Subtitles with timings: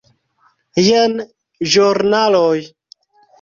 [0.85, 1.13] Jen
[1.75, 2.57] ĵurnaloj.